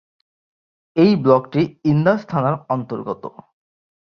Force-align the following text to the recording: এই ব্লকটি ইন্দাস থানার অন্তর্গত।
এই 0.95 1.11
ব্লকটি 1.23 1.61
ইন্দাস 1.91 2.21
থানার 2.29 2.55
অন্তর্গত। 2.69 3.23